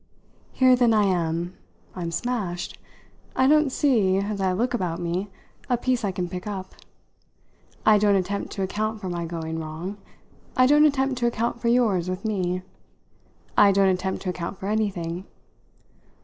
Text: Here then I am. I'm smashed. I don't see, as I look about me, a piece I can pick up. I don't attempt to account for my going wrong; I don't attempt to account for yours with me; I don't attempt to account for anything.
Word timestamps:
Here 0.51 0.75
then 0.75 0.95
I 0.95 1.03
am. 1.03 1.55
I'm 1.95 2.09
smashed. 2.09 2.79
I 3.35 3.45
don't 3.45 3.71
see, 3.71 4.17
as 4.17 4.41
I 4.41 4.51
look 4.51 4.73
about 4.73 4.99
me, 4.99 5.29
a 5.69 5.77
piece 5.77 6.03
I 6.03 6.11
can 6.11 6.27
pick 6.27 6.47
up. 6.47 6.73
I 7.85 7.99
don't 7.99 8.15
attempt 8.15 8.49
to 8.53 8.63
account 8.63 8.99
for 8.99 9.09
my 9.09 9.25
going 9.27 9.59
wrong; 9.59 9.97
I 10.57 10.65
don't 10.65 10.85
attempt 10.85 11.19
to 11.19 11.27
account 11.27 11.61
for 11.61 11.67
yours 11.67 12.09
with 12.09 12.25
me; 12.25 12.63
I 13.55 13.71
don't 13.71 13.89
attempt 13.89 14.23
to 14.23 14.29
account 14.31 14.57
for 14.57 14.69
anything. 14.69 15.25